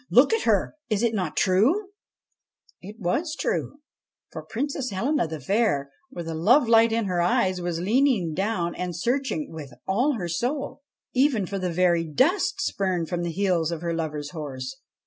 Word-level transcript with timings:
Look 0.09 0.33
at 0.33 0.45
herl 0.45 0.73
Is 0.89 1.03
it 1.03 1.13
not 1.13 1.37
true?' 1.37 1.89
It 2.81 2.95
was 2.99 3.35
true, 3.39 3.81
for 4.31 4.41
Princess 4.41 4.89
Helena 4.89 5.27
the 5.27 5.39
Fair, 5.39 5.91
with 6.09 6.27
a 6.27 6.33
lovelight 6.33 6.91
in 6.91 7.05
her 7.05 7.21
eyes, 7.21 7.61
was 7.61 7.79
leaning 7.79 8.33
down 8.33 8.73
and 8.73 8.97
searching, 8.97 9.51
with 9.51 9.71
all 9.87 10.13
her 10.13 10.27
soul, 10.27 10.81
even 11.13 11.45
for 11.45 11.59
the 11.59 11.71
very 11.71 12.03
dust 12.03 12.61
spurned 12.61 13.09
from 13.09 13.21
the 13.21 13.29
heels 13.31 13.71
of 13.71 13.81
her 13.81 13.93
lover's 13.93 14.31
horse. 14.31 14.75